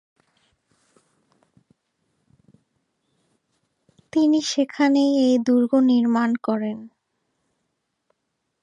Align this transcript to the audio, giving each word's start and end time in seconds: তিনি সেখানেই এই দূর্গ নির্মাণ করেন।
তিনি 4.13 4.39
সেখানেই 4.51 5.11
এই 5.25 5.35
দূর্গ 5.47 5.71
নির্মাণ 5.89 6.29
করেন। 6.43 6.77